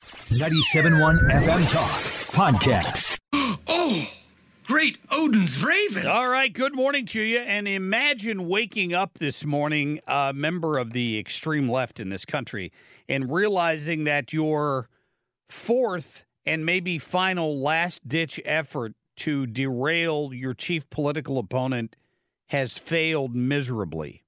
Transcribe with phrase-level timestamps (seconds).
[0.00, 1.90] 97.1 FM Talk
[2.32, 3.18] Podcast.
[3.34, 4.08] Oh,
[4.64, 6.06] great Odin's Raven.
[6.06, 7.38] All right, good morning to you.
[7.40, 12.72] And imagine waking up this morning, a member of the extreme left in this country,
[13.10, 14.88] and realizing that your
[15.50, 21.94] fourth and maybe final last ditch effort to derail your chief political opponent
[22.48, 24.24] has failed miserably.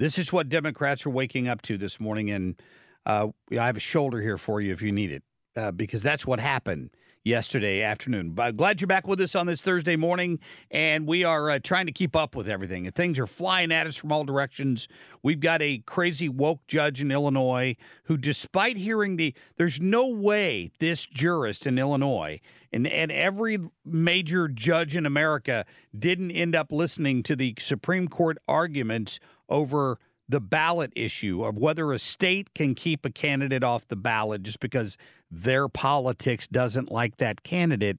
[0.00, 2.28] This is what Democrats are waking up to this morning.
[2.28, 2.60] And
[3.06, 5.22] uh, I have a shoulder here for you if you need it,
[5.56, 6.90] uh, because that's what happened
[7.24, 8.32] yesterday afternoon.
[8.32, 10.40] But glad you're back with us on this Thursday morning,
[10.70, 12.90] and we are uh, trying to keep up with everything.
[12.90, 14.88] Things are flying at us from all directions.
[15.22, 20.70] We've got a crazy woke judge in Illinois who, despite hearing the, there's no way
[20.80, 22.40] this jurist in Illinois
[22.72, 25.64] and, and every major judge in America
[25.96, 29.98] didn't end up listening to the Supreme Court arguments over
[30.32, 34.60] the ballot issue of whether a state can keep a candidate off the ballot just
[34.60, 34.96] because
[35.30, 37.98] their politics doesn't like that candidate.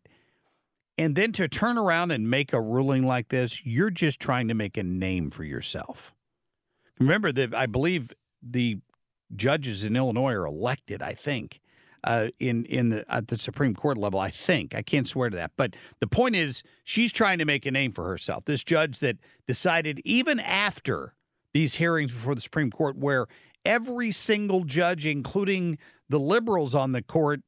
[0.97, 4.55] And then to turn around and make a ruling like this, you're just trying to
[4.55, 6.11] make a name for yourself.
[6.99, 8.11] Remember that I believe
[8.41, 8.79] the
[9.35, 11.59] judges in Illinois are elected, I think.
[12.03, 15.37] Uh, in in the at the Supreme Court level, I think I can't swear to
[15.37, 18.43] that, but the point is she's trying to make a name for herself.
[18.43, 21.13] This judge that decided even after
[21.53, 23.27] these hearings before the Supreme Court where
[23.65, 25.77] every single judge, including
[26.09, 27.41] the liberals on the court,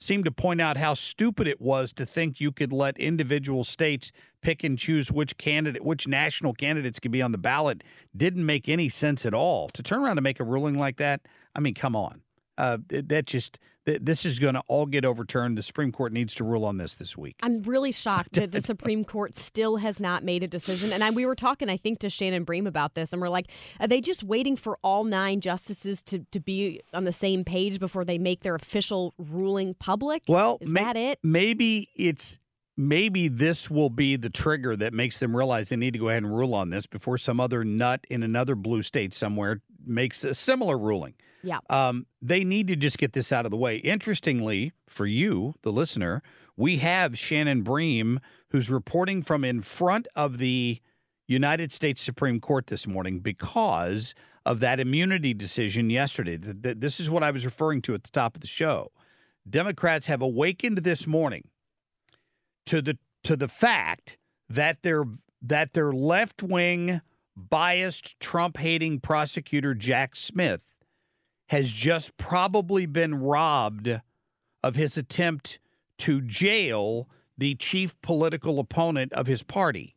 [0.00, 4.10] seemed to point out how stupid it was to think you could let individual states
[4.42, 7.84] pick and choose which candidate, which national candidates could be on the ballot.
[8.16, 9.68] Didn't make any sense at all.
[9.70, 11.20] To turn around and make a ruling like that,
[11.54, 12.22] I mean, come on.
[12.58, 15.58] Uh, that just this is going to all get overturned.
[15.58, 17.36] The Supreme Court needs to rule on this this week.
[17.42, 20.92] I'm really shocked that the Supreme Court still has not made a decision.
[20.92, 23.50] And I, we were talking, I think, to Shannon Bream about this, and we're like,
[23.80, 27.78] are they just waiting for all nine justices to, to be on the same page
[27.78, 30.22] before they make their official ruling public?
[30.28, 31.18] Well, is that it?
[31.22, 32.38] Maybe it's
[32.76, 36.22] maybe this will be the trigger that makes them realize they need to go ahead
[36.22, 40.34] and rule on this before some other nut in another blue state somewhere makes a
[40.34, 41.14] similar ruling.
[41.42, 41.58] Yeah.
[41.70, 43.76] Um, they need to just get this out of the way.
[43.78, 46.22] Interestingly, for you, the listener,
[46.56, 48.20] we have Shannon Bream,
[48.50, 50.80] who's reporting from in front of the
[51.26, 54.14] United States Supreme Court this morning because
[54.44, 56.36] of that immunity decision yesterday.
[56.36, 58.90] This is what I was referring to at the top of the show.
[59.48, 61.48] Democrats have awakened this morning
[62.66, 65.04] to the to the fact that their
[65.40, 67.00] that their left wing
[67.36, 70.78] biased Trump hating prosecutor Jack Smith
[71.52, 74.00] has just probably been robbed
[74.62, 75.58] of his attempt
[75.98, 79.94] to jail the chief political opponent of his party.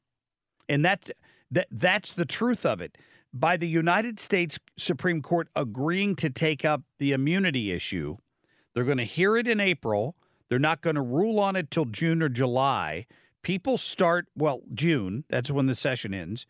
[0.67, 1.11] And that's
[1.49, 2.97] that that's the truth of it.
[3.33, 8.17] By the United States Supreme Court agreeing to take up the immunity issue,
[8.73, 10.17] they're going to hear it in April.
[10.49, 13.05] They're not going to rule on it till June or July.
[13.43, 16.47] People start, well, June, that's when the session ends.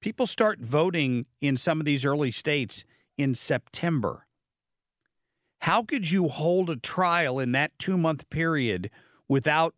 [0.00, 2.84] People start voting in some of these early states
[3.18, 4.25] in September.
[5.60, 8.90] How could you hold a trial in that two month period
[9.28, 9.74] without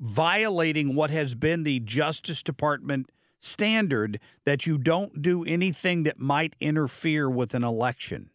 [0.00, 3.10] violating what has been the Justice Department
[3.40, 8.30] standard that you don't do anything that might interfere with an election.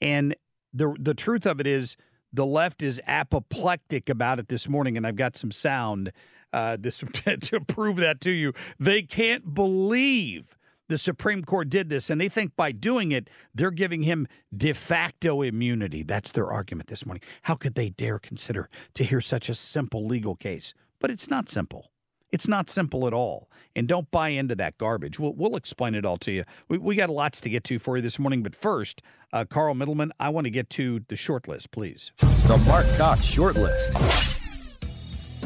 [0.00, 0.36] And
[0.72, 1.96] the the truth of it is
[2.32, 6.12] the left is apoplectic about it this morning, and I've got some sound
[6.52, 7.02] uh, this
[7.40, 8.52] to prove that to you.
[8.78, 10.56] They can't believe
[10.88, 14.26] the Supreme Court did this, and they think by doing it, they're giving him
[14.56, 16.02] de facto immunity.
[16.02, 17.22] That's their argument this morning.
[17.42, 20.74] How could they dare consider to hear such a simple legal case?
[21.00, 21.90] But it's not simple.
[22.30, 23.48] It's not simple at all.
[23.74, 25.18] And don't buy into that garbage.
[25.18, 26.44] We'll, we'll explain it all to you.
[26.68, 28.42] We, we got lots to get to for you this morning.
[28.42, 29.00] But first,
[29.32, 32.12] uh, Carl Middleman, I want to get to the short list, please.
[32.18, 34.37] The Marc Cox short list.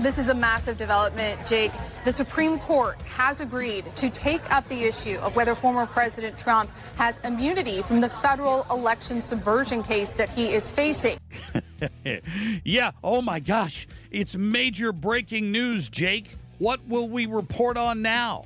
[0.03, 1.71] This is a massive development, Jake.
[2.05, 6.69] The Supreme Court has agreed to take up the issue of whether former President Trump
[6.97, 11.19] has immunity from the federal election subversion case that he is facing.
[12.65, 13.87] yeah, oh my gosh.
[14.11, 16.33] It's major breaking news, Jake.
[16.59, 18.43] What will we report on now?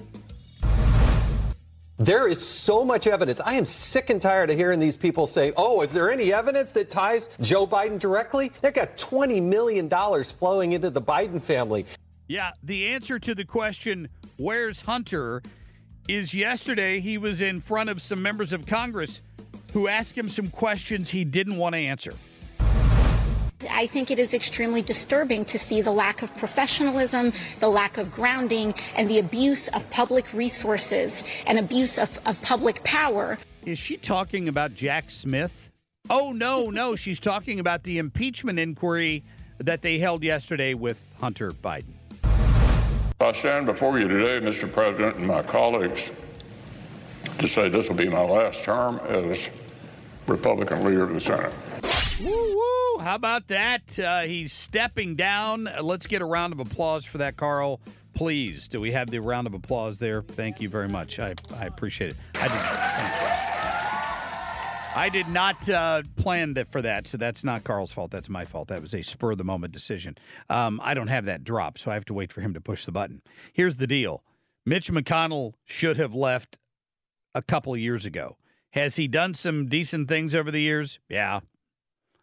[1.98, 3.40] There is so much evidence.
[3.40, 6.72] I am sick and tired of hearing these people say, oh, is there any evidence
[6.72, 8.52] that ties Joe Biden directly?
[8.60, 9.88] They've got $20 million
[10.24, 11.86] flowing into the Biden family.
[12.28, 15.42] Yeah, the answer to the question, where's Hunter,
[16.06, 19.22] is yesterday he was in front of some members of Congress
[19.72, 22.12] who asked him some questions he didn't want to answer.
[23.70, 28.10] I think it is extremely disturbing to see the lack of professionalism, the lack of
[28.10, 33.38] grounding, and the abuse of public resources and abuse of, of public power.
[33.64, 35.70] Is she talking about Jack Smith?
[36.10, 36.96] Oh, no, no.
[36.96, 39.24] She's talking about the impeachment inquiry
[39.58, 41.94] that they held yesterday with Hunter Biden.
[43.18, 44.70] I stand before you today, Mr.
[44.70, 46.12] President, and my colleagues
[47.38, 49.48] to say this will be my last term as
[50.26, 51.52] Republican leader of the Senate.
[52.22, 52.75] Woo woo!
[53.06, 53.96] How about that?
[54.00, 55.68] Uh, he's stepping down.
[55.80, 57.80] Let's get a round of applause for that, Carl.
[58.14, 60.22] Please, do we have the round of applause there?
[60.22, 61.20] Thank you very much.
[61.20, 62.16] I, I appreciate it.
[62.34, 62.56] I did,
[64.96, 68.10] I did not uh, plan that for that, so that's not Carl's fault.
[68.10, 68.66] That's my fault.
[68.66, 70.18] That was a spur of the moment decision.
[70.50, 72.86] Um, I don't have that drop, so I have to wait for him to push
[72.86, 73.22] the button.
[73.52, 74.24] Here's the deal:
[74.64, 76.58] Mitch McConnell should have left
[77.36, 78.36] a couple years ago.
[78.70, 80.98] Has he done some decent things over the years?
[81.08, 81.38] Yeah,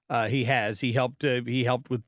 [0.10, 0.80] uh, he has.
[0.80, 1.24] He helped.
[1.24, 2.04] Uh, he helped with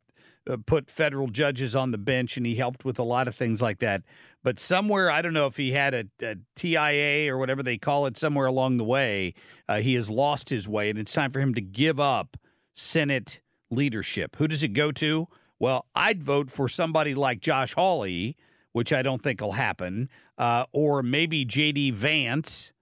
[0.50, 3.62] uh, put federal judges on the bench, and he helped with a lot of things
[3.62, 4.04] like that.
[4.44, 8.06] But somewhere, I don't know if he had a, a TIA or whatever they call
[8.06, 8.18] it.
[8.18, 9.34] Somewhere along the way,
[9.68, 12.38] uh, he has lost his way, and it's time for him to give up
[12.74, 14.36] Senate leadership.
[14.36, 15.28] Who does it go to?
[15.58, 18.36] Well, I'd vote for somebody like Josh Hawley,
[18.74, 21.92] which I don't think will happen, uh, or maybe J.D.
[21.92, 22.74] Vance,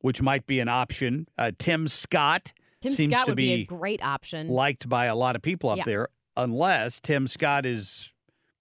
[0.00, 1.26] which might be an option.
[1.38, 2.52] Uh, Tim Scott
[2.84, 4.48] Tim seems Scott to would be, a great option.
[4.48, 5.84] liked by a lot of people up Yeah.
[5.84, 8.12] there, unless Tim Scott is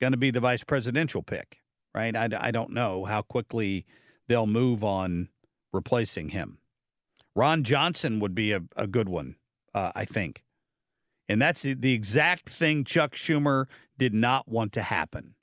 [0.01, 1.59] going to be the vice presidential pick,
[1.93, 2.15] right?
[2.15, 3.85] I, I don't know how quickly
[4.27, 5.29] they'll move on
[5.71, 6.57] replacing him.
[7.35, 9.35] Ron Johnson would be a, a good one,
[9.73, 10.43] uh, I think.
[11.29, 13.65] And that's the, the exact thing Chuck Schumer
[13.97, 15.35] did not want to happen.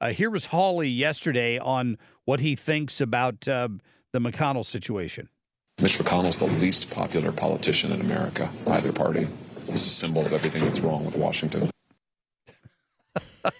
[0.00, 3.68] Uh, here was Hawley yesterday on what he thinks about uh,
[4.12, 5.28] the McConnell situation.
[5.80, 9.26] Mitch McConnell's the least popular politician in America, either party.
[9.66, 11.70] He's a symbol of everything that's wrong with Washington.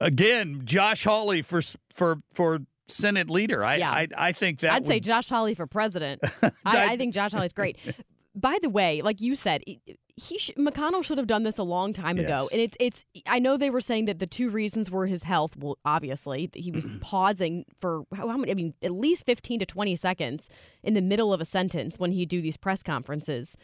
[0.00, 1.60] Again, Josh Hawley for
[1.94, 3.64] for for Senate leader.
[3.64, 3.90] I Yeah.
[3.90, 6.22] I, I think that I'd say Josh Hawley for president.
[6.42, 7.78] I, I think Josh Hawley's great.
[8.38, 11.94] By the way, like you said, he sh- McConnell should have done this a long
[11.94, 12.48] time ago.
[12.52, 15.56] And it's it's I know they were saying that the two reasons were his health.
[15.56, 18.52] Well, obviously, he was pausing for how, how many?
[18.52, 20.50] I mean, at least fifteen to twenty seconds
[20.82, 23.56] in the middle of a sentence when he'd do these press conferences.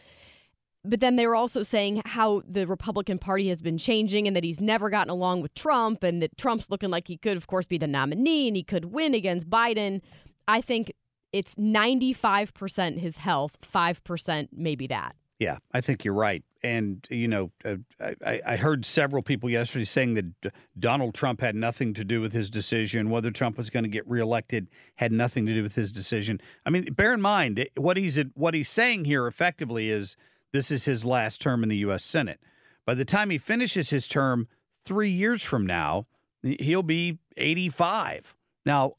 [0.85, 4.43] But then they were also saying how the Republican Party has been changing and that
[4.43, 7.67] he's never gotten along with Trump and that Trump's looking like he could, of course,
[7.67, 10.01] be the nominee and he could win against Biden.
[10.49, 10.93] I think
[11.33, 15.17] it's 95% his health, 5% maybe that.
[15.39, 16.45] Yeah, I think you're right.
[16.63, 17.77] And, you know, uh,
[18.25, 22.33] I, I heard several people yesterday saying that Donald Trump had nothing to do with
[22.33, 23.11] his decision.
[23.11, 26.41] Whether Trump was going to get reelected had nothing to do with his decision.
[26.65, 30.17] I mean, bear in mind what he's what he's saying here effectively is
[30.53, 32.05] this is his last term in the U.S.
[32.05, 32.39] Senate.
[32.87, 34.47] By the time he finishes his term
[34.85, 36.07] three years from now,
[36.43, 38.37] he'll be 85.
[38.65, 38.95] Now,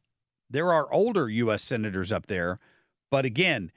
[0.53, 1.63] there are older U.S.
[1.63, 2.59] senators up there,
[3.09, 3.71] but again,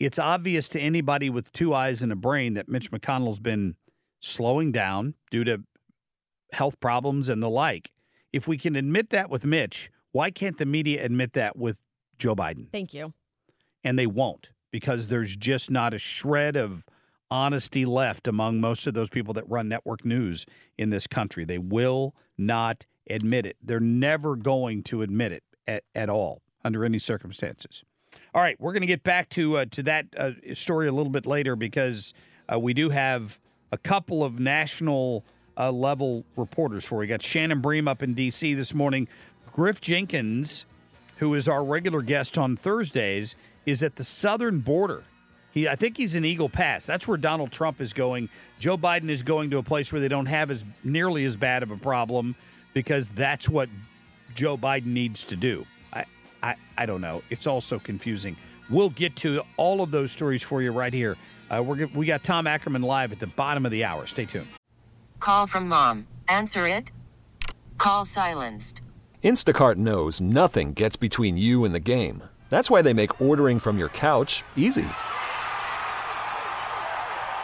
[0.00, 3.76] it's obvious to anybody with two eyes and a brain that Mitch McConnell's been
[4.18, 5.62] slowing down due to
[6.52, 7.92] health problems and the like.
[8.32, 11.78] If we can admit that with Mitch, why can't the media admit that with
[12.18, 12.70] Joe Biden?
[12.72, 13.12] Thank you.
[13.84, 16.86] And they won't because there's just not a shred of
[17.30, 20.46] honesty left among most of those people that run network news
[20.78, 21.44] in this country.
[21.44, 23.56] They will not admit it.
[23.62, 27.82] They're never going to admit it at, at all under any circumstances.
[28.34, 31.12] All right, we're going to get back to uh, to that uh, story a little
[31.12, 32.14] bit later because
[32.52, 33.38] uh, we do have
[33.72, 35.24] a couple of national
[35.56, 36.98] uh, level reporters for.
[36.98, 38.54] We got Shannon Bream up in D.C.
[38.54, 39.08] this morning.
[39.46, 40.66] Griff Jenkins,
[41.16, 43.36] who is our regular guest on Thursdays,
[43.66, 45.04] is at the southern border.
[45.52, 46.86] He, I think he's in Eagle Pass.
[46.86, 48.30] That's where Donald Trump is going.
[48.58, 51.62] Joe Biden is going to a place where they don't have as nearly as bad
[51.62, 52.34] of a problem
[52.72, 53.68] because that's what
[54.34, 55.66] Joe Biden needs to do.
[55.92, 56.04] I,
[56.42, 57.22] I, I don't know.
[57.30, 58.36] It's all so confusing.
[58.70, 61.16] We'll get to all of those stories for you right here.
[61.50, 64.06] Uh, we're we got Tom Ackerman live at the bottom of the hour.
[64.06, 64.48] Stay tuned.
[65.20, 66.06] Call from mom.
[66.28, 66.90] Answer it.
[67.78, 68.80] Call silenced.
[69.22, 72.22] Instacart knows nothing gets between you and the game.
[72.48, 74.86] That's why they make ordering from your couch easy.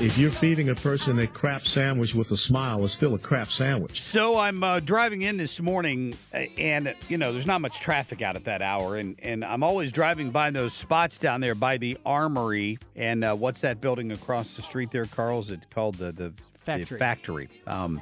[0.00, 3.48] If you're feeding a person a crap sandwich with a smile, it's still a crap
[3.48, 4.00] sandwich.
[4.00, 8.22] So I'm uh, driving in this morning, uh, and you know, there's not much traffic
[8.22, 11.78] out at that hour, and and I'm always driving by those spots down there by
[11.78, 15.40] the Armory, and uh, what's that building across the street there, Carl?
[15.40, 16.84] Is it called the the factory?
[16.84, 17.48] The factory.
[17.66, 18.00] Um,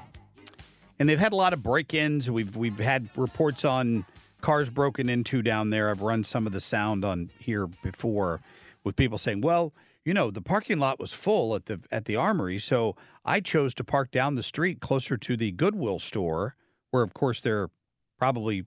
[0.98, 2.30] and they've had a lot of break-ins.
[2.30, 4.04] We've we've had reports on
[4.42, 5.88] cars broken into down there.
[5.88, 8.42] I've run some of the sound on here before
[8.84, 9.72] with people saying, "Well."
[10.06, 13.74] You know the parking lot was full at the at the armory so i chose
[13.74, 16.56] to park down the street closer to the goodwill store
[16.90, 17.70] where of course there are
[18.18, 18.64] probably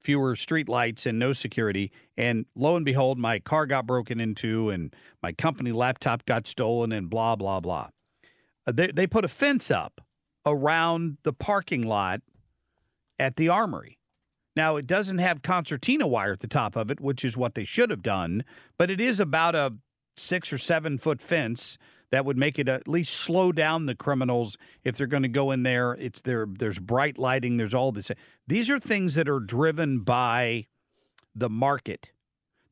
[0.00, 4.70] fewer street lights and no security and lo and behold my car got broken into
[4.70, 7.88] and my company laptop got stolen and blah blah blah.
[8.66, 10.00] Uh, they, they put a fence up
[10.46, 12.20] around the parking lot
[13.18, 13.98] at the armory.
[14.56, 17.64] Now it doesn't have concertina wire at the top of it which is what they
[17.64, 18.44] should have done
[18.78, 19.74] but it is about a
[20.20, 21.78] six or seven foot fence
[22.10, 25.50] that would make it at least slow down the criminals if they're going to go
[25.50, 25.92] in there.
[25.92, 26.46] It's there.
[26.48, 27.56] There's bright lighting.
[27.56, 28.10] There's all this.
[28.46, 30.66] These are things that are driven by
[31.34, 32.12] the market.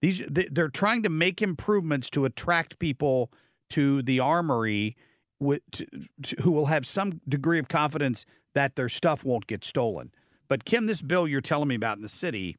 [0.01, 3.33] These they're trying to make improvements to attract people
[3.71, 4.97] to the armory
[5.41, 5.87] with to,
[6.23, 8.25] to, who will have some degree of confidence
[8.55, 10.13] that their stuff won't get stolen.
[10.49, 12.57] But Kim, this bill you're telling me about in the city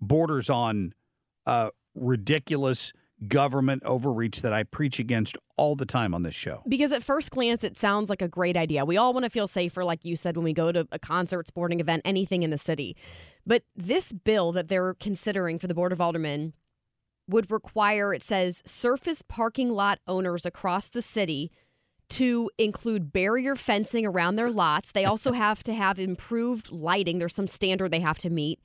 [0.00, 0.94] borders on
[1.46, 2.92] uh, ridiculous
[3.28, 6.62] government overreach that I preach against all the time on this show.
[6.68, 8.84] Because at first glance, it sounds like a great idea.
[8.84, 11.46] We all want to feel safer, like you said, when we go to a concert,
[11.46, 12.96] sporting event, anything in the city.
[13.46, 16.54] But this bill that they're considering for the Board of Aldermen
[17.28, 21.50] would require, it says, surface parking lot owners across the city
[22.10, 24.92] to include barrier fencing around their lots.
[24.92, 27.18] They also have to have improved lighting.
[27.18, 28.60] There's some standard they have to meet.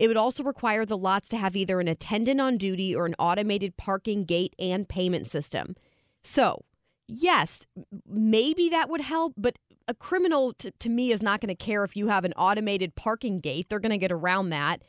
[0.00, 3.14] It would also require the lots to have either an attendant on duty or an
[3.18, 5.76] automated parking gate and payment system.
[6.24, 6.64] So,
[7.06, 7.66] yes,
[8.08, 11.84] maybe that would help, but a criminal t- to me is not going to care
[11.84, 13.68] if you have an automated parking gate.
[13.68, 14.80] They're going to get around that.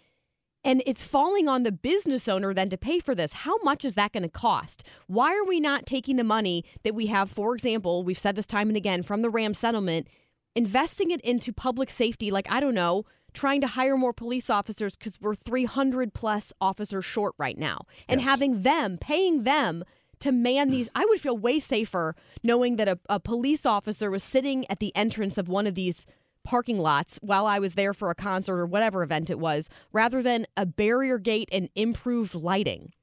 [0.63, 3.33] And it's falling on the business owner then to pay for this.
[3.33, 4.87] How much is that going to cost?
[5.07, 8.47] Why are we not taking the money that we have, for example, we've said this
[8.47, 10.07] time and again from the Ram settlement,
[10.55, 13.03] investing it into public safety, like, I don't know,
[13.33, 17.81] trying to hire more police officers because we're 300 plus officers short right now.
[18.07, 18.29] And yes.
[18.29, 19.83] having them paying them
[20.19, 24.23] to man these i would feel way safer knowing that a, a, police officer was
[24.23, 26.05] sitting at the entrance of one of these
[26.43, 30.21] parking lots while i was there for a concert or whatever event it was rather
[30.21, 32.93] than a barrier gate and improved lighting.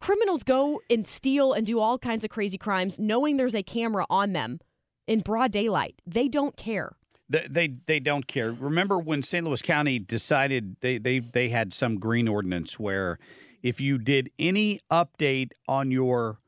[0.00, 4.06] Criminals go and steal and do all kinds of crazy crimes knowing there's a camera
[4.08, 4.60] on them
[5.08, 6.00] in broad daylight.
[6.06, 6.92] They don't care
[7.28, 8.52] they, they they don't care.
[8.52, 9.44] Remember when St.
[9.46, 13.18] Louis County decided they they they had some green ordinance where
[13.62, 16.38] if you did any update on your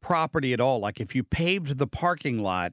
[0.00, 2.72] property at all, like if you paved the parking lot,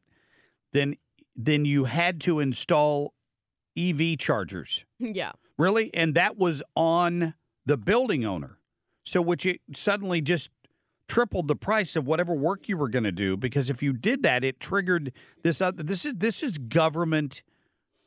[0.74, 0.95] then
[1.36, 3.13] then you had to install
[3.77, 4.86] EV chargers.
[5.00, 5.34] Yeah.
[5.57, 5.93] Really?
[5.93, 7.34] And that was on
[7.65, 8.60] the building owner.
[9.05, 10.50] So which it suddenly just
[11.07, 14.24] tripled the price of whatever work you were going to do because if you did
[14.24, 15.12] that, it triggered
[15.43, 15.62] this.
[15.62, 17.43] Other, this is this is government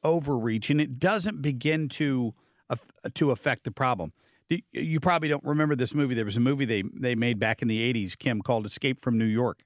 [0.04, 2.34] overreach, and it doesn't begin to
[2.70, 4.12] aff- to affect the problem.
[4.48, 6.14] You- You probably don't remember this movie.
[6.14, 9.18] There was a movie they they made back in the '80s, Kim, called "Escape from
[9.18, 9.62] New York."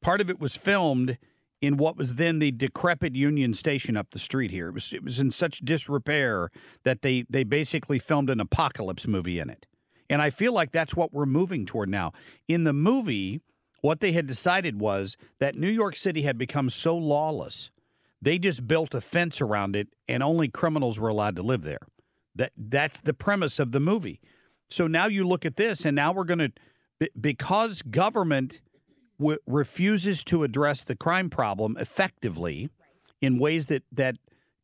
[0.00, 1.18] Part of it was filmed
[1.60, 4.68] in what was then the decrepit Union Station up the street here.
[4.68, 6.48] It was it was in such disrepair
[6.84, 9.66] that they they basically filmed an apocalypse movie in it.
[10.08, 12.12] And I feel like that's what we're moving toward now.
[12.48, 13.42] In the movie,
[13.82, 17.70] what they had decided was that New York City had become so lawless,
[18.22, 21.80] they just built a fence around it and only criminals were allowed to live there.
[22.34, 24.20] That that's the premise of the movie.
[24.68, 26.52] So now you look at this and now we're going to
[27.20, 28.60] because government
[29.18, 32.68] w- refuses to address the crime problem effectively
[33.22, 34.16] in ways that that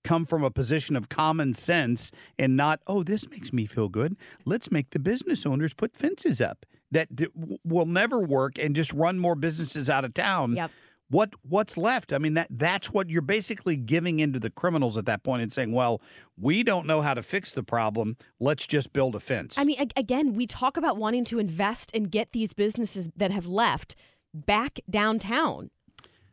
[0.04, 4.16] come from a position of common sense and not oh this makes me feel good
[4.44, 7.26] let's make the business owners put fences up that d-
[7.64, 10.70] will never work and just run more businesses out of town Yep.
[11.08, 15.06] What what's left i mean that that's what you're basically giving into the criminals at
[15.06, 16.00] that point and saying well
[16.38, 19.90] we don't know how to fix the problem let's just build a fence I mean,
[19.96, 23.96] again, we talk about wanting to invest and get these businesses that have left
[24.34, 25.70] back downtown.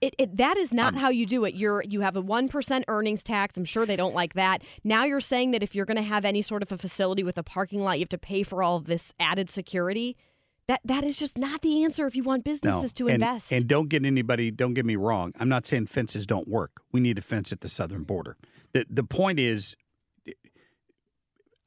[0.01, 1.53] It, it, that is Um, not how you do it.
[1.55, 3.55] You're you have a one percent earnings tax.
[3.57, 4.61] I'm sure they don't like that.
[4.83, 7.37] Now you're saying that if you're going to have any sort of a facility with
[7.37, 10.17] a parking lot, you have to pay for all of this added security.
[10.67, 13.51] That that is just not the answer if you want businesses to and, invest.
[13.51, 15.33] And don't get anybody, don't get me wrong.
[15.39, 16.81] I'm not saying fences don't work.
[16.91, 18.37] We need a fence at the southern border.
[18.71, 19.75] The the point is,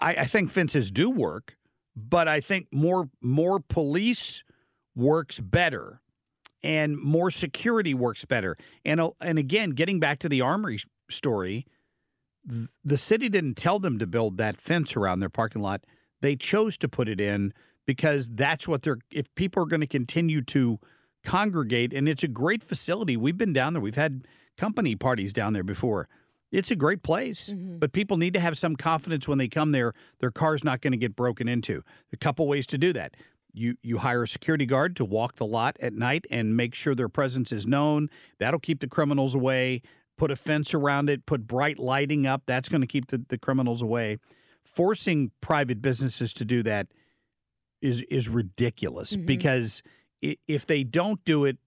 [0.01, 1.57] I, I think fences do work,
[1.95, 4.45] but I think more more police
[4.95, 6.01] works better,
[6.63, 8.57] and more security works better.
[8.85, 11.67] And uh, and again, getting back to the armory story,
[12.83, 15.83] the city didn't tell them to build that fence around their parking lot.
[16.23, 17.53] They chose to put it in
[17.87, 18.99] because that's what they're.
[19.11, 20.79] If people are going to continue to
[21.25, 23.17] congregate, and it's a great facility.
[23.17, 23.83] We've been down there.
[23.83, 24.27] We've had
[24.57, 26.09] company parties down there before.
[26.53, 27.79] It's a great place, mm-hmm.
[27.79, 29.93] but people need to have some confidence when they come there.
[30.21, 31.83] Their car's not going to get broken into.
[32.13, 33.15] A couple ways to do that.
[33.53, 36.95] You you hire a security guard to walk the lot at night and make sure
[36.95, 38.09] their presence is known.
[38.39, 39.83] That'll keep the criminals away.
[40.17, 41.27] Put a fence around it.
[41.27, 42.43] Put bright lighting up.
[42.47, 44.19] That's going to keep the, the criminals away.
[44.63, 46.89] Forcing private businesses to do that
[47.81, 49.27] is is ridiculous Mhm.
[49.27, 49.83] because
[50.23, 51.59] if they don't do it,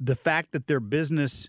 [0.00, 1.48] the fact that their business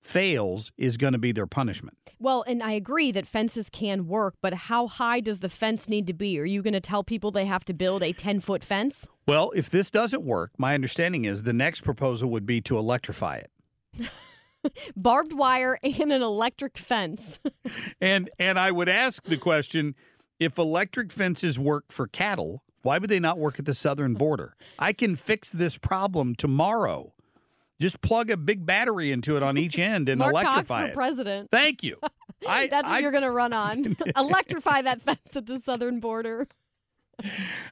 [0.00, 1.96] fails is going to be their punishment.
[2.18, 6.06] Well, and I agree that fences can work, but how high does the fence need
[6.06, 6.38] to be?
[6.38, 9.08] Are you going to tell people they have to build a 10 foot fence?
[9.26, 13.36] Well, if this doesn't work, my understanding is the next proposal would be to electrify
[13.38, 13.50] it.
[14.96, 17.38] Barbed wire and an electric fence.
[18.00, 19.94] And and I would ask the question,
[20.38, 24.18] if electric fences work for cattle, why would they not work at the southern hmm.
[24.18, 24.56] border?
[24.78, 27.12] I can fix this problem tomorrow.
[27.78, 30.90] Just plug a big battery into it on each end and Marc Cox electrify for
[30.90, 30.94] it.
[30.94, 31.50] president.
[31.50, 31.98] Thank you.
[32.48, 33.96] I, That's what I- you're going to run on.
[34.16, 36.48] Electrify that fence at the southern border.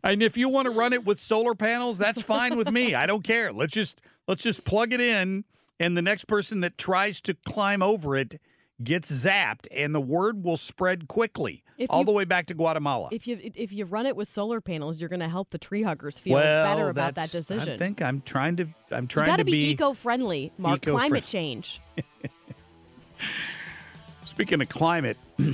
[0.03, 2.95] And if you want to run it with solar panels, that's fine with me.
[2.95, 3.53] I don't care.
[3.53, 5.45] Let's just let's just plug it in
[5.79, 8.41] and the next person that tries to climb over it
[8.83, 12.55] gets zapped and the word will spread quickly If all you- the way back to
[12.55, 13.09] Guatemala.
[13.13, 15.83] If you if you run it with solar panels, you're going to help the tree
[15.83, 17.75] huggers feel well, better about that decision.
[17.75, 20.79] I think I'm trying to I'm trying got to to be, eco-friendly, Marc.
[20.79, 21.09] eco-friendly.
[21.09, 21.81] Climate change.
[24.23, 25.17] Speaking of climate,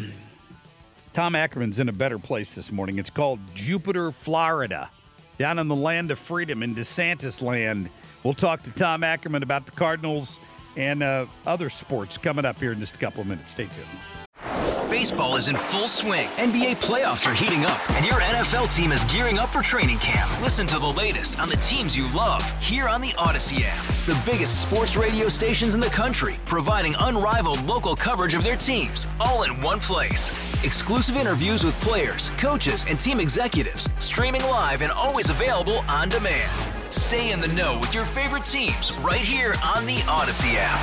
[1.12, 2.98] Tom Ackerman's in a better place this morning.
[2.98, 4.90] It's called Jupiter, Florida,
[5.38, 7.90] down in the land of freedom in DeSantis land.
[8.22, 10.38] We'll talk to Tom Ackerman about the Cardinals
[10.80, 13.52] and uh, other sports coming up here in just a couple of minutes.
[13.52, 13.86] Stay tuned.
[14.90, 16.26] Baseball is in full swing.
[16.30, 20.28] NBA playoffs are heating up, and your NFL team is gearing up for training camp.
[20.42, 23.78] Listen to the latest on the teams you love here on the Audacy app.
[24.06, 29.06] The biggest sports radio stations in the country, providing unrivaled local coverage of their teams,
[29.20, 30.32] all in one place.
[30.64, 36.79] Exclusive interviews with players, coaches, and team executives, streaming live and always available on demand.
[36.90, 40.80] Stay in the know with your favorite teams right here on the Audacy app.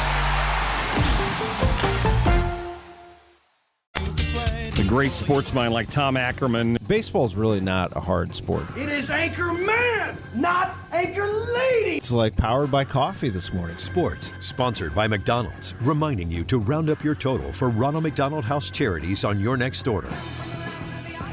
[4.80, 6.78] A great sports mind like Tom Ackerman.
[6.88, 8.64] Baseball's really not a hard sport.
[8.78, 11.98] It is Anchor Man, not Anchor Lady.
[11.98, 13.76] It's like powered by coffee this morning.
[13.78, 18.72] Sports, sponsored by McDonald's, reminding you to round up your total for Ronald McDonald House
[18.72, 20.14] charities on your next order.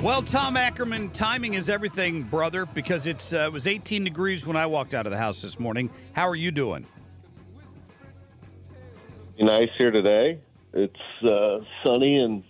[0.03, 4.57] Well, Tom Ackerman, timing is everything, brother, because it's uh, it was 18 degrees when
[4.57, 5.89] I walked out of the house this morning.
[6.13, 6.87] How are you doing?
[9.39, 10.41] nice here today.
[10.73, 12.45] It's uh, sunny and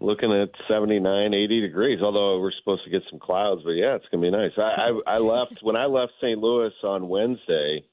[0.00, 2.00] looking at 79, 80 degrees.
[2.02, 4.52] Although we're supposed to get some clouds, but yeah, it's gonna be nice.
[4.56, 6.38] I I, I left when I left St.
[6.38, 7.84] Louis on Wednesday.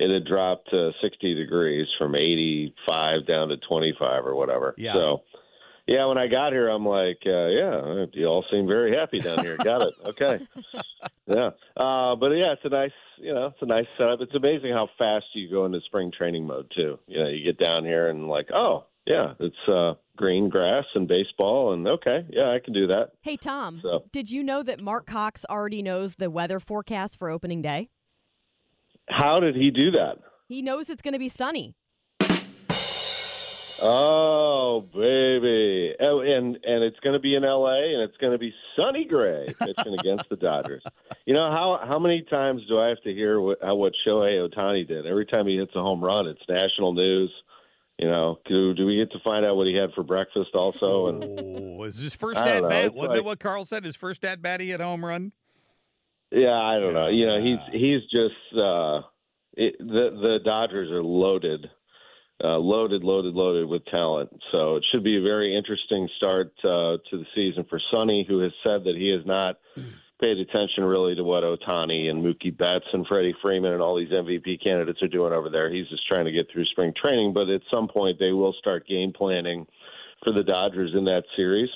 [0.00, 4.74] It had dropped to 60 degrees from 85 down to 25 or whatever.
[4.76, 4.92] Yeah.
[4.92, 5.22] So,
[5.86, 9.44] yeah, when I got here, I'm like, uh, yeah, you all seem very happy down
[9.44, 9.56] here.
[9.58, 9.94] got it.
[10.06, 10.38] Okay.
[11.26, 11.50] Yeah.
[11.74, 14.20] Uh, but yeah, it's a nice, you know, it's a nice setup.
[14.20, 16.98] It's amazing how fast you go into spring training mode too.
[17.06, 21.08] You know, you get down here and like, oh, yeah, it's uh, green grass and
[21.08, 23.12] baseball, and okay, yeah, I can do that.
[23.22, 27.30] Hey, Tom, So- did you know that Marc Cox already knows the weather forecast for
[27.30, 27.88] opening day?
[29.08, 30.18] How did he do that?
[30.48, 31.74] He knows it's going to be sunny.
[33.82, 35.94] Oh, baby.
[36.00, 37.94] Oh, and and it's going to be in L.A.
[37.94, 40.82] and it's going to be Sonny Gray pitching against the Dodgers.
[41.26, 44.48] You know how how many times do I have to hear what how, what Shohei
[44.48, 45.06] Ohtani did?
[45.06, 47.30] Every time he hits a home run, it's national news.
[47.98, 51.08] You know, do do we get to find out what he had for breakfast also?
[51.08, 51.24] And
[51.80, 52.68] Oh, is his first at know.
[52.68, 52.94] bat?
[52.94, 53.84] Wasn't that like- what Carl said?
[53.84, 55.32] His first at bat, he hit a home run.
[56.30, 57.08] Yeah, I don't know.
[57.08, 59.02] You know, he's he's just uh,
[59.56, 61.70] it, the the Dodgers are loaded,
[62.44, 64.30] uh, loaded, loaded, loaded with talent.
[64.52, 68.40] So it should be a very interesting start uh, to the season for Sonny, who
[68.40, 69.56] has said that he has not
[70.20, 74.10] paid attention really to what Ohtani and Mookie Betts and Freddie Freeman and all these
[74.10, 75.72] MVP candidates are doing over there.
[75.72, 78.86] He's just trying to get through spring training, but at some point they will start
[78.86, 79.66] game planning
[80.22, 81.70] for the Dodgers in that series.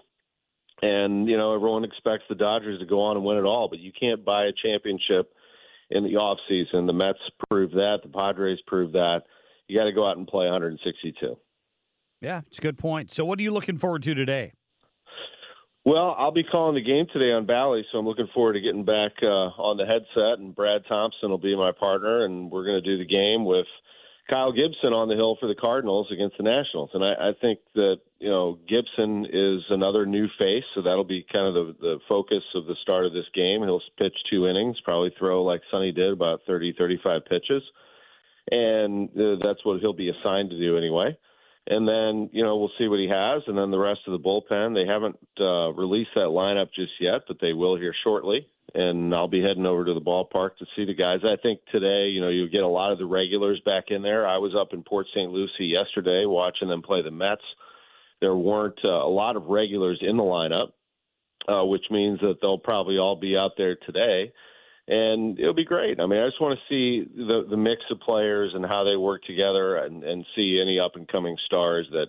[0.80, 3.80] And, you know, everyone expects the Dodgers to go on and win it all, but
[3.80, 5.32] you can't buy a championship
[5.90, 6.86] in the off season.
[6.86, 7.18] The Mets
[7.50, 9.22] proved that, the Padres proved that.
[9.68, 11.36] You got to go out and play 162.
[12.20, 13.12] Yeah, it's a good point.
[13.12, 14.52] So, what are you looking forward to today?
[15.84, 18.84] Well, I'll be calling the game today on Bally, so I'm looking forward to getting
[18.84, 20.38] back uh, on the headset.
[20.38, 23.66] And Brad Thompson will be my partner, and we're going to do the game with
[24.28, 26.90] Kyle Gibson on the hill for the Cardinals against the Nationals.
[26.92, 31.24] And I, I think that you know Gibson is another new face, so that'll be
[31.32, 33.62] kind of the, the focus of the start of this game.
[33.62, 37.62] He'll pitch two innings, probably throw like Sonny did, about 30, 35 pitches,
[38.50, 41.16] and uh, that's what he'll be assigned to do anyway
[41.68, 44.18] and then you know we'll see what he has, and then the rest of the
[44.18, 44.74] bullpen.
[44.74, 48.48] They haven't uh, released that lineup just yet, but they will here shortly.
[48.74, 51.20] And I'll be heading over to the ballpark to see the guys.
[51.24, 54.26] I think today, you know, you'll get a lot of the regulars back in there.
[54.26, 55.30] I was up in Port St.
[55.30, 57.40] Lucie yesterday watching them play the Mets.
[58.20, 60.72] There weren't uh, a lot of regulars in the lineup,
[61.48, 64.32] uh, which means that they'll probably all be out there today
[64.88, 66.00] and it'll be great.
[66.00, 68.96] I mean, I just want to see the the mix of players and how they
[68.96, 72.06] work together, and, and see any up and coming stars that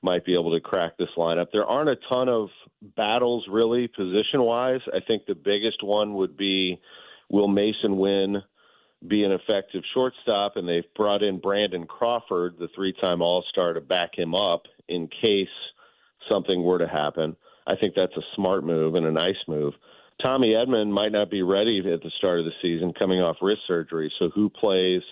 [0.00, 1.48] might be able to crack this lineup.
[1.52, 2.48] There aren't a ton of
[2.96, 4.80] battles really position wise.
[4.92, 6.80] I think the biggest one would be
[7.28, 8.42] will Masyn Winn
[9.06, 13.74] be an effective shortstop, and they've brought in Brandon Crawford, the three time All Star,
[13.74, 15.48] to back him up in case
[16.28, 17.36] something were to happen.
[17.66, 19.74] I think that's a smart move and a nice move.
[20.22, 23.62] Tommy Edman might not be ready at the start of the season coming off wrist
[23.66, 24.12] surgery.
[24.18, 25.02] So who plays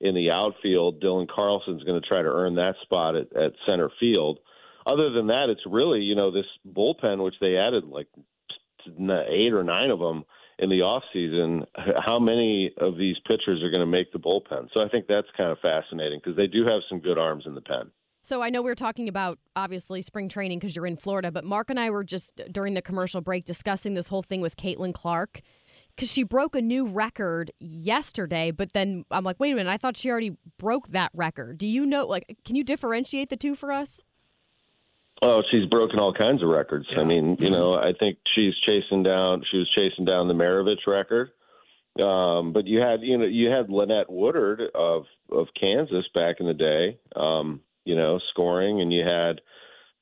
[0.00, 1.02] in the outfield?
[1.02, 4.38] Dylan Carlson's going to try to earn that spot at, at center field.
[4.86, 8.08] Other than that, it's really, you know, this bullpen, which they added like
[8.88, 10.24] eight or nine of them
[10.58, 11.64] in the off season.
[11.76, 14.68] How many of these pitchers are going to make the bullpen?
[14.72, 17.54] So I think that's kind of fascinating because they do have some good arms in
[17.54, 17.90] the pen.
[18.28, 21.46] So I know we are talking about obviously spring training because you're in Florida, but
[21.46, 24.92] Marc and I were just during the commercial break discussing this whole thing with Caitlin
[24.92, 25.40] Clark
[25.96, 28.50] because she broke a new record yesterday.
[28.50, 31.56] But then I'm like, wait a minute, I thought she already broke that record.
[31.56, 32.04] Do you know?
[32.04, 34.02] Like, can you differentiate the two for us?
[35.22, 36.86] Oh, she's broken all kinds of records.
[36.98, 39.42] I mean, you know, I think she's chasing down.
[39.50, 41.30] She was chasing down the Maravich record.
[41.98, 46.46] Um, but you had, you know, you had Lynette Woodard of of Kansas back in
[46.46, 46.98] the day.
[47.16, 49.40] Um, you know, scoring, and you had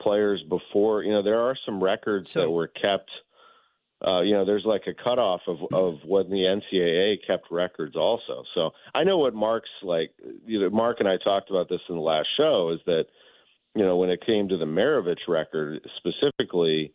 [0.03, 1.05] players before.
[1.05, 3.11] You know, there are some records that were kept.
[4.07, 8.43] Uh, you know, there's like a cutoff of of when the NCAA kept records also.
[8.57, 10.11] So I know what Marc's like.
[10.45, 12.73] You know, Marc and I talked about this in the last show.
[12.75, 13.05] Is that
[13.77, 16.93] you know when it came to the Maravich record specifically,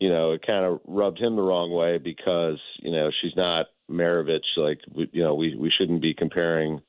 [0.00, 3.66] you know, it kind of rubbed him the wrong way because you know she's not
[3.90, 4.56] Maravich.
[4.56, 4.80] Like
[5.12, 6.80] you know, we we shouldn't be comparing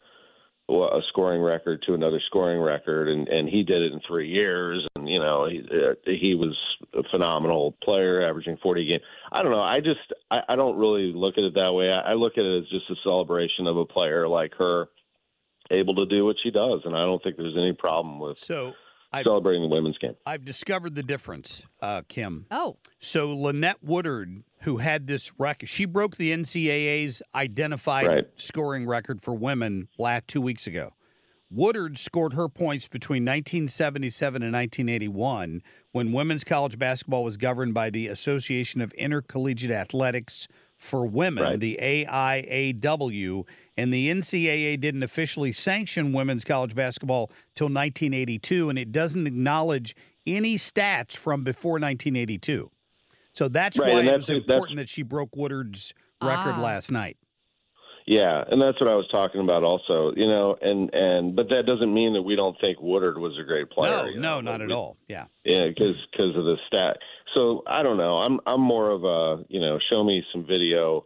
[0.69, 4.86] a scoring record to another scoring record, and and he did it in three years,
[4.95, 6.58] and you know he uh, he was
[6.93, 9.04] a phenomenal player, averaging forty games.
[9.32, 9.62] I don't know.
[9.62, 9.99] I just
[10.32, 11.91] I, I don't really look at it that way.
[11.91, 14.88] I, I look at it as just a celebration of a player like her
[15.71, 18.73] able to do what she does, and I don't think there's any problem with so
[19.21, 20.15] celebrating the women's game.
[20.26, 22.47] I've discovered the difference, uh, Kim.
[22.49, 22.78] Oh.
[22.99, 28.26] So Lynette Woodard, who had this record, she broke the NCAA's identified Right.
[28.36, 30.93] scoring record for women last two weeks ago.
[31.52, 37.91] Woodard scored her points between 1977 and 1981 when women's college basketball was governed by
[37.91, 40.47] the Association of Intercollegiate Athletics
[40.84, 41.60] for Women, Right.
[41.60, 43.46] the AIAW,
[43.78, 49.96] and the NCAA didn't officially sanction women's college basketball till 1982, and it doesn't acknowledge
[50.28, 52.69] any stats from before 1982.
[53.34, 56.62] So that's Right, why and it was important that she broke Woodard's record Ah.
[56.62, 57.17] last night.
[58.06, 60.12] Yeah, and that's what I was talking about also.
[60.16, 63.44] You know, and and but that doesn't mean that we don't think Woodard was a
[63.44, 64.04] great player.
[64.04, 64.98] No, you no, not at all.
[65.08, 65.26] Yeah.
[65.46, 66.98] Yeah, because cuz of the stat.
[67.34, 68.18] So I don't know.
[68.18, 71.06] I'm I'm more of a you know show me some video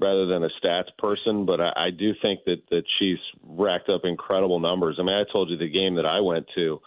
[0.00, 1.44] rather than a stats person.
[1.44, 4.96] But I, I do think that that she's racked up incredible numbers.
[4.98, 6.80] I mean, I told you the game that I went to.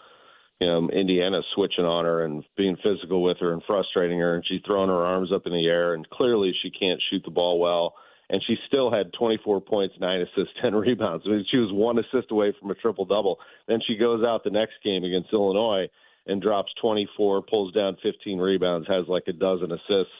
[0.60, 4.44] You know, Indiana switching on her and being physical with her and frustrating her, and
[4.46, 7.58] she's throwing her arms up in the air, and clearly she can't shoot the ball
[7.58, 7.94] well.
[8.32, 11.24] And she still had 24 points, nine assists, 10 rebounds.
[11.26, 13.38] I mean, she was one assist away from a triple double.
[13.68, 15.88] Then she goes out the next game against Illinois
[16.26, 20.14] and drops 24, pulls down 15 rebounds, has like a dozen assists,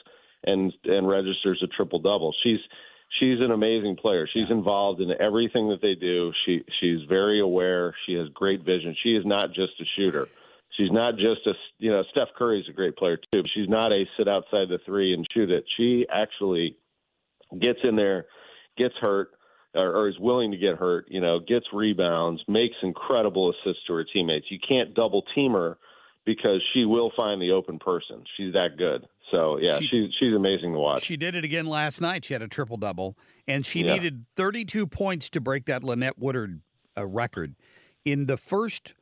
[0.45, 2.33] and and registers a triple double.
[2.43, 2.59] She's
[3.19, 4.27] she's an amazing player.
[4.31, 6.31] She's involved in everything that they do.
[6.45, 7.95] She she's very aware.
[8.05, 8.95] She has great vision.
[9.03, 10.27] She is not just a shooter.
[10.77, 13.43] She's not just a you know Steph Curry's a great player too.
[13.53, 15.65] She's not a sit outside the three and shoot it.
[15.77, 16.77] She actually
[17.59, 18.25] gets in there,
[18.77, 19.29] gets hurt,
[19.75, 21.05] or, or is willing to get hurt.
[21.09, 24.47] You know, gets rebounds, makes incredible assists to her teammates.
[24.49, 25.77] You can't double team her
[26.25, 28.23] because she will find the open person.
[28.37, 29.05] She's that good.
[29.31, 31.03] So yeah, She- she's she's amazing to watch.
[31.03, 32.23] She did it again last night.
[32.25, 33.93] She had a triple double, and she Yeah.
[33.95, 36.61] needed 32 points to break that Lynette Woodard
[36.97, 37.55] uh, record.
[38.05, 38.93] In the first,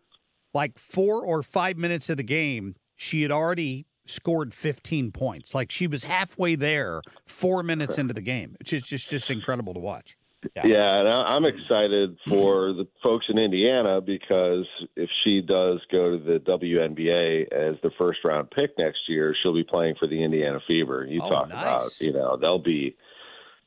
[0.53, 5.53] like four or five minutes of the game, she had already scored 15 points.
[5.55, 8.55] Like she was halfway there, four minutes into the game.
[8.59, 10.17] It's just just, just incredible to watch.
[10.65, 16.17] Yeah, and I- I'm excited for the folks in Indiana because if she does go
[16.17, 20.23] to the WNBA as the first round pick next year, she'll be playing for the
[20.23, 21.05] Indiana Fever.
[21.07, 21.61] You Oh, talk nice.
[21.61, 22.95] about, you know, they'll be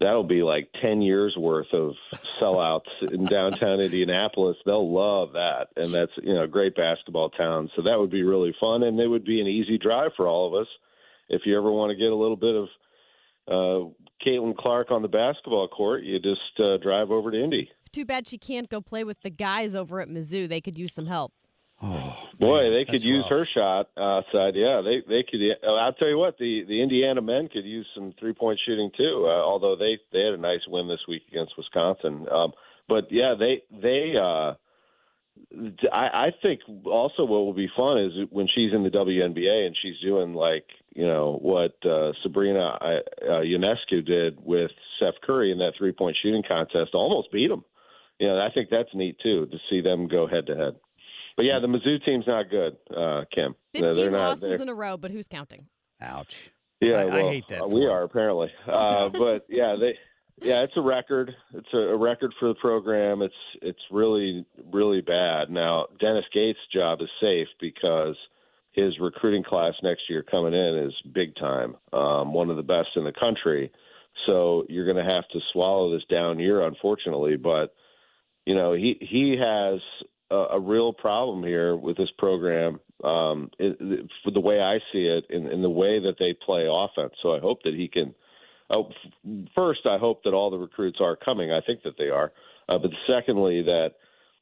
[0.01, 1.95] that'll be like 10 years worth of
[2.41, 4.57] sellouts in downtown Indianapolis.
[4.67, 5.69] They'll love that.
[5.77, 7.71] And that's, you know, a great basketball town.
[7.77, 10.47] So that would be really fun and it would be an easy drive for all
[10.47, 10.69] of us
[11.29, 12.69] if you ever want to get a little bit of
[13.47, 13.91] uh,
[14.25, 17.71] Caitlin Clark on the basketball court, you just uh, drive over to Indy.
[17.93, 20.49] Too bad she can't go play with the guys over at Mizzou.
[20.49, 21.33] They could use some help.
[22.39, 23.39] Boy, they could use rough.
[23.39, 24.55] her shot outside.
[24.55, 25.41] Yeah, they they could.
[25.63, 28.91] uh, I'll tell you what, the the Indiana men could use some three point shooting
[28.97, 29.27] too.
[29.27, 32.27] Uh, although they they had a nice win this week against Wisconsin.
[32.31, 32.53] Um,
[32.89, 34.15] but yeah, they they.
[34.21, 34.55] Uh,
[35.93, 39.77] I, I think also what will be fun is when she's in the WNBA and
[39.81, 45.53] she's doing like you know what uh, Sabrina uh, uh, Ionescu did with Steph Curry
[45.53, 47.65] in that three point shooting contest, almost beat him.
[48.19, 50.77] You know, I think that's neat too to see them go head to head.
[51.37, 53.55] But yeah, the Mizzou team's not good, uh, Kim.
[53.75, 54.29] No, 15 they're not.
[54.29, 55.67] losses they're- in a row, but who's counting?
[56.01, 56.51] Ouch.
[56.81, 57.91] yeah, I- I hate that uh, we them.
[57.91, 59.99] are apparently, uh, but yeah, they,
[60.43, 61.35] yeah, it's a record.
[61.55, 63.23] It's a, a record for the program.
[63.23, 65.51] It's it's really really bad.
[65.51, 68.17] Now Dennis Gates' job is safe because
[68.73, 72.89] his recruiting class next year coming in is big time, um, one of the best
[72.97, 73.71] in the country.
[74.27, 77.37] So you're going to have to swallow this down year, unfortunately.
[77.37, 77.73] But
[78.45, 79.81] you know he he has
[80.53, 85.07] a, real problem here with this program um, it, it- for the way I see
[85.07, 87.15] it in, in the way that they play offense.
[87.23, 88.15] So I hope that he can.
[88.71, 91.53] F- first, I hope that all the recruits are coming.
[91.53, 92.33] I think that they are.
[92.69, 93.93] Uh, but secondly, that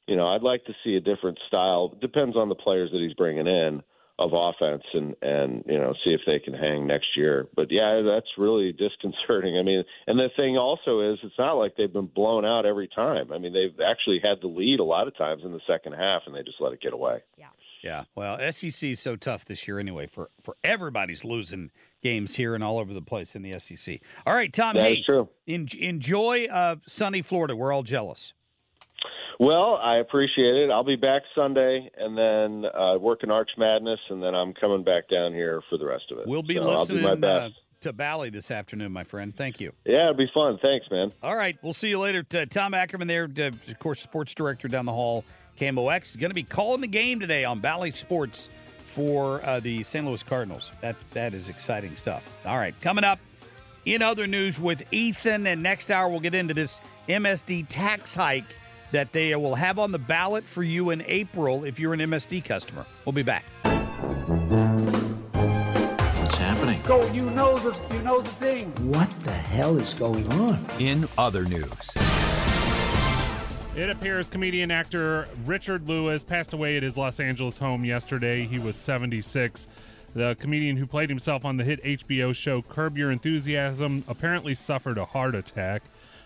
[0.07, 1.96] you know I'd like to see a different style.
[2.00, 3.83] Depends on the players that he's bringing in
[4.22, 7.48] of offense, and and you know see if they can hang next year.
[7.54, 9.58] But yeah, that's really disconcerting.
[9.58, 12.88] I mean, and the thing also is, it's not like they've been blown out every
[12.88, 13.32] time.
[13.32, 16.22] I mean, they've actually had the lead a lot of times in the second half,
[16.26, 17.22] and they just let it get away.
[17.37, 17.46] Yeah.
[17.82, 18.04] Yeah.
[18.14, 20.06] Well, SEC is so tough this year anyway.
[20.06, 21.70] For for everybody's losing
[22.02, 24.00] games here and all over the place in the SEC.
[24.24, 24.76] All right, Tom.
[24.76, 25.28] That hey, true.
[25.48, 27.56] En- enjoy uh, sunny Florida.
[27.56, 28.35] We're all jealous.
[29.38, 30.71] Well, I appreciate it.
[30.71, 35.09] I'll be back Sunday, and then uh, working Arch Madness, and then I'm coming back
[35.09, 36.27] down here for the rest of it.
[36.27, 37.51] We'll be So I'll do listening uh,
[37.83, 39.35] to Bally this afternoon, my friend.
[39.35, 39.73] Thank you.
[39.85, 40.59] yeah, it'll be fun.
[40.62, 41.12] Thanks, man.
[41.23, 42.23] All right, we'll see you later.
[42.23, 45.25] T- Tom Ackerman there, uh, of course, sports director down the hall.
[45.59, 48.49] KMOX is going to be calling the game today on Bally Sports
[48.87, 50.07] for uh, the St.
[50.07, 50.73] Louis Cardinals.
[50.81, 52.29] That that is exciting stuff.
[52.47, 53.18] All right, coming up
[53.85, 58.57] in other news with Ethan, and next hour we'll get into this MSD tax hike
[58.92, 62.44] that they will have on the ballot for you in April if you're an MSD
[62.44, 62.87] customer.
[63.05, 63.44] We'll be back.
[65.33, 66.81] What's happening?
[66.85, 68.70] Go, you know the you know the thing.
[68.92, 70.64] What the hell is going on?
[70.78, 71.96] In other news,
[73.74, 78.46] It appears comedian actor Richard Lewis passed away at his Los Angeles home yesterday.
[78.46, 79.66] He was 76.
[80.14, 84.98] The comedian who played himself on the hit HBO show Curb Your Enthusiasm apparently suffered
[84.98, 85.83] a heart attack.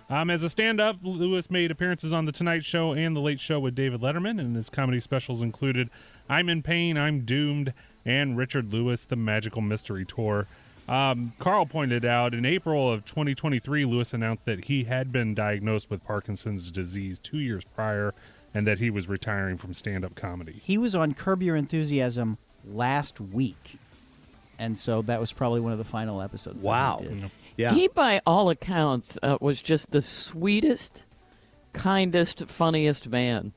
[0.08, 3.40] Um, as a stand up, Lewis made appearances on The Tonight Show and The Late
[3.40, 5.90] Show with David Letterman, and his comedy specials included
[6.28, 7.72] I'm in Pain, I'm Doomed,
[8.04, 10.46] and Richard Lewis, The Magical Mystery Tour.
[10.88, 15.90] Um, Carl pointed out in April of 2023, Lewis announced that he had been diagnosed
[15.90, 18.14] with Parkinson's disease two years prior
[18.54, 20.60] and that he was retiring from stand up comedy.
[20.62, 23.78] He was on Curb Your Enthusiasm last week.
[24.58, 26.62] And so that was probably one of the final episodes.
[26.62, 27.30] that he Wow.
[27.56, 27.62] Did.
[27.62, 27.74] Yeah.
[27.74, 31.04] He, by all accounts, uh, was just the sweetest,
[31.72, 33.52] kindest, funniest man.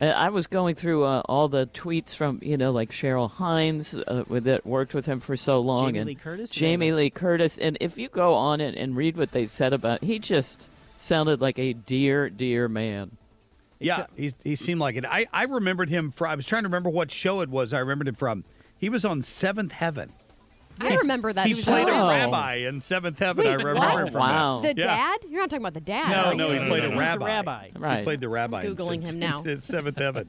[0.00, 3.94] Uh, I was going through uh, all the tweets from, you know, like Cheryl Hines,
[3.94, 6.50] uh, with that worked with him for so long, Jamie and Lee Curtis?
[6.50, 6.94] Jamie Yeah.
[6.94, 7.58] Lee Curtis.
[7.58, 11.40] And if you go on it and read what they said about, he just sounded
[11.40, 13.16] like a dear, dear man.
[13.78, 15.06] Yeah, he, he seemed like it.
[15.06, 17.72] I, I remembered him from, I was trying to remember what show it was.
[17.72, 18.44] I remembered him from.
[18.78, 20.12] He was on Seventh Heaven.
[20.80, 21.46] I remember that.
[21.46, 23.44] He was played a rabbi in Seventh Heaven.
[23.44, 24.12] Wait, I remember what?
[24.12, 24.74] from that.
[24.76, 24.86] The Yeah.
[24.96, 25.18] dad?
[25.28, 26.10] You're not talking about the dad.
[26.10, 27.70] No, no, he played a He was rabbi.
[27.72, 27.98] the rabbi.
[27.98, 28.62] He played the rabbi.
[28.64, 29.42] in Googling Six- him now.
[29.42, 30.28] in Seventh Heaven.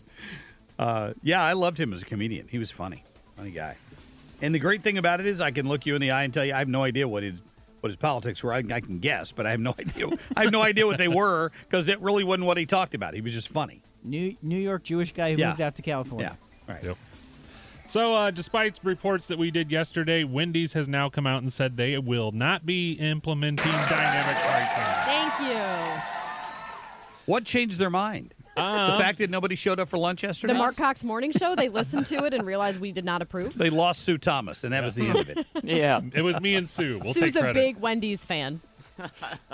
[0.80, 2.48] Uh, yeah, I loved him as a comedian.
[2.50, 3.04] He was funny,
[3.38, 3.76] funny guy.
[4.42, 6.34] And the great thing about it is, I can look you in the eye and
[6.34, 7.36] tell you I have no idea what his
[7.82, 8.54] what his politics were.
[8.54, 10.08] I, I can guess, but I have no idea.
[10.38, 13.14] I have no idea what they were because it really wasn't what he talked about.
[13.16, 13.82] He was just funny.
[14.04, 15.50] New New York Jewish guy who Yeah.
[15.50, 16.38] moved out to California.
[16.68, 16.74] Yeah.
[16.74, 16.84] Right.
[16.84, 16.98] Yep.
[17.92, 21.76] So, uh, despite reports that we did yesterday, Wendy's has now come out and said
[21.76, 25.04] they will not be implementing dynamic pricing.
[25.04, 26.02] Thank you.
[27.26, 28.34] What changed their mind?
[28.56, 30.54] Um, the fact that nobody showed up for lunch yesterday.
[30.54, 31.54] The Marc Cox Morning Show.
[31.54, 33.58] They listened to it and realized we did not approve.
[33.58, 35.46] They lost Sue Thomas, and that was the end of it.
[35.62, 36.00] Yeah.
[36.14, 36.98] It was me and Sue.
[37.04, 38.62] We'll Sue's take a big Wendy's fan.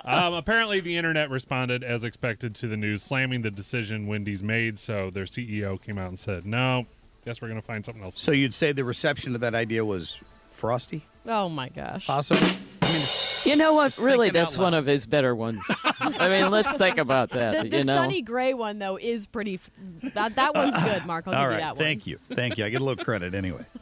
[0.04, 4.78] um, apparently, the internet responded as expected to the news, slamming the decision Wendy's made.
[4.78, 6.86] So their CEO came out and said, "No,
[7.28, 9.86] guess we're going to find something else." So you'd say the reception of that idea
[9.86, 10.20] was
[10.52, 12.08] frosty, Oh my gosh.
[12.08, 12.48] possibly?
[12.82, 13.02] I mean,
[13.44, 13.98] You know what?
[13.98, 15.64] Really, that's one of his better ones.
[16.00, 17.64] I mean, let's think about that.
[17.64, 19.56] The, the you know, sunny gray one though is pretty.
[19.56, 21.28] F- that that one's good, Marc.
[21.28, 21.56] I'll all give right.
[21.56, 21.86] you that one.
[21.86, 22.66] Thank you, thank you.
[22.66, 23.66] I get a little credit anyway.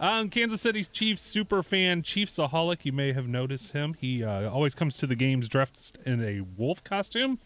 [0.00, 2.86] Um, Kansas City's Chiefs super fan, Chiefsaholic.
[2.86, 3.94] You may have noticed him.
[4.00, 7.38] He uh, always comes to the games dressed in a wolf costume.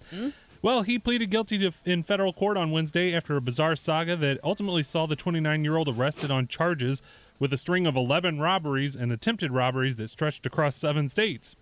[0.64, 4.40] Well, he pleaded guilty to, in federal court on Wednesday after a bizarre saga that
[4.42, 7.02] ultimately saw the 29 year old arrested on charges
[7.38, 11.54] with a string of 11 robberies and attempted robberies that stretched across seven states.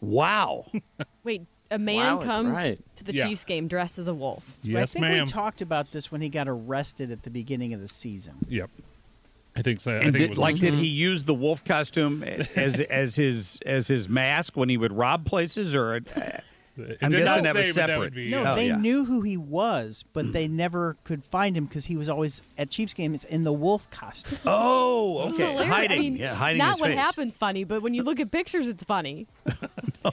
[0.00, 0.70] Wow.
[1.22, 2.80] Wait, a man Wow comes right.
[2.96, 3.26] to the Yeah.
[3.26, 4.56] Chiefs game dressed as a wolf.
[4.64, 7.82] But I think we talked about this when he got arrested at the beginning of
[7.82, 8.36] the season.
[8.48, 8.70] Yep.
[9.54, 9.92] I think so.
[9.92, 12.22] I And think it did, was like, did he use the wolf costume
[12.56, 16.40] as as his as his mask when he would rob places, or uh,
[16.78, 17.98] I'm did guessing not that say, was but that separate.
[17.98, 18.76] would be- No, Oh, they yeah.
[18.76, 22.68] knew who he was, but they never could find him because he was always at
[22.70, 24.38] Chiefs games in the wolf costume.
[24.44, 26.98] Oh, okay, hiding, I mean, yeah, hiding Not his what face.
[26.98, 29.26] happens funny, but when you look at pictures, it's funny.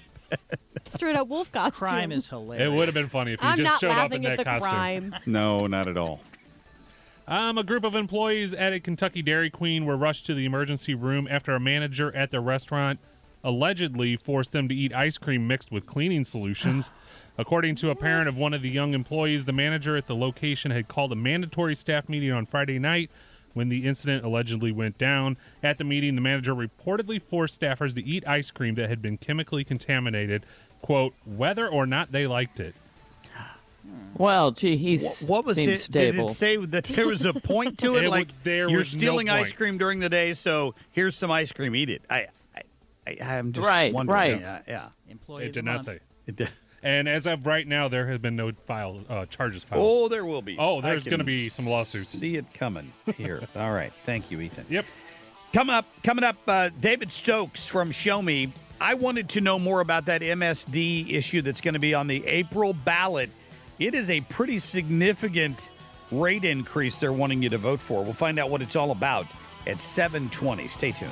[0.90, 1.72] Straight up wolf costume.
[1.78, 2.66] Crime is hilarious.
[2.68, 4.44] It would have been funny if he I'm just showed up in laughing at that
[4.44, 4.72] the costume.
[5.12, 5.16] crime.
[5.26, 6.22] No, not at all.
[7.28, 10.94] Um, a group of employees at a Kentucky Dairy Queen were rushed to the emergency
[10.94, 13.00] room after a manager at the restaurant
[13.44, 16.90] allegedly forced them to eat ice cream mixed with cleaning solutions.
[17.38, 20.70] According to a parent of one of the young employees, the manager at the location
[20.70, 23.10] had called a mandatory staff meeting on Friday night
[23.56, 25.38] when the incident allegedly went down.
[25.64, 29.18] At the meeting, the manager reportedly forced staffers to eat ice cream that had been
[29.18, 30.46] chemically contaminated,
[30.84, 32.76] quote, whether or not they liked it.
[34.16, 35.80] well, gee, he's What, what was seems it?
[35.82, 36.26] stable.
[36.28, 38.04] Did it say that there was a point to it?
[38.06, 41.16] It like was- there you're was no stealing ice cream during the day, so here's
[41.16, 41.76] some ice cream.
[41.76, 42.04] Eat it.
[42.12, 42.28] I,
[43.08, 44.16] I, I I'm just Right, wondering.
[44.16, 44.42] right.
[44.42, 44.90] Yeah, yeah.
[45.10, 45.84] Employee It of the did not month.
[45.86, 46.00] say.
[46.28, 46.50] It did.
[46.82, 49.82] And as of right now, there has been no file uh, charges filed.
[49.86, 50.58] Oh, there will be.
[50.60, 52.10] Oh, there's going to be some lawsuits.
[52.10, 53.42] See it coming here.
[53.56, 53.94] All right.
[54.06, 54.66] Thank you, Ethan.
[54.70, 54.86] Yep.
[55.54, 58.52] Come up, coming up, uh, David Stokes from Show Me.
[58.82, 62.26] I wanted to know more about that MSD issue that's going to be on the
[62.28, 63.30] April ballot.
[63.80, 65.72] It is a pretty significant
[66.12, 68.04] rate increase they're wanting you to vote for.
[68.04, 69.26] We'll find out what it's all about
[69.68, 70.68] at 720.
[70.68, 71.12] Stay tuned.